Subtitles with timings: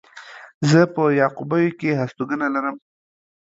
[0.69, 2.75] زه په يعقوبيو کې هستوګنه لرم.